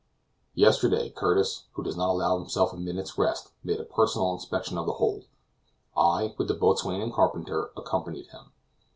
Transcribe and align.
Yesterday 0.55 1.11
Curtis, 1.11 1.65
who 1.73 1.83
does 1.83 1.95
not 1.95 2.09
allow 2.09 2.35
himself 2.39 2.73
a 2.73 2.75
minute's 2.75 3.19
rest, 3.19 3.51
made 3.63 3.79
a 3.79 3.83
personal 3.83 4.33
inspection 4.33 4.79
of 4.79 4.87
the 4.87 4.93
hold. 4.93 5.25
I, 5.95 6.33
with 6.39 6.47
the 6.47 6.55
boatswain 6.55 7.01
and 7.01 7.13
carpenter, 7.13 7.69
accompanied 7.77 8.25
him. 8.29 8.51